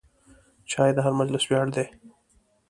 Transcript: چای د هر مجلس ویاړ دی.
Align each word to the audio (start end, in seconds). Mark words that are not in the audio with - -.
چای 0.71 0.91
د 0.93 0.97
هر 1.05 1.13
مجلس 1.19 1.43
ویاړ 1.45 1.67
دی. 1.75 1.85